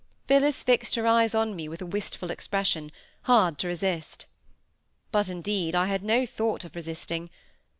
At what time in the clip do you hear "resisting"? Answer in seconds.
6.75-7.29